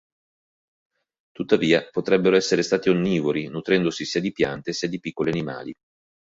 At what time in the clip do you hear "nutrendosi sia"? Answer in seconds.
3.49-4.19